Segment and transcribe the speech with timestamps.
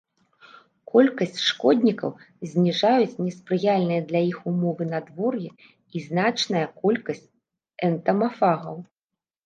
[0.91, 2.15] Колькасць шкоднікаў
[2.55, 7.27] зніжаюць неспрыяльныя для іх ўмовы надвор'я і значная колькасць
[7.91, 8.75] энтамафагаў.